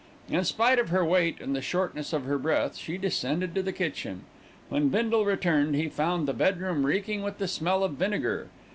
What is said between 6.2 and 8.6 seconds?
the bedroom reeking with the smell of vinegar.